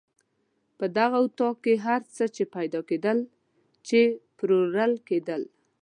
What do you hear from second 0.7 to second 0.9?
په